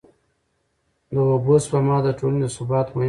د 1.13 1.15
اوبو 1.31 1.55
سپما 1.65 1.97
د 2.03 2.07
ټولني 2.19 2.39
د 2.43 2.47
ثبات 2.55 2.87
مهم 2.87 2.91
عنصر 2.91 2.97
دی. 2.97 2.99